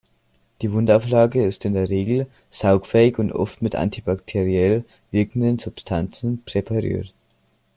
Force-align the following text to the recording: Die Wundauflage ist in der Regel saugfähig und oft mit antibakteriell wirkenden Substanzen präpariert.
Die 0.63 0.71
Wundauflage 0.73 1.45
ist 1.45 1.63
in 1.63 1.73
der 1.75 1.89
Regel 1.91 2.25
saugfähig 2.49 3.19
und 3.19 3.31
oft 3.31 3.61
mit 3.61 3.75
antibakteriell 3.75 4.83
wirkenden 5.11 5.59
Substanzen 5.59 6.41
präpariert. 6.43 7.13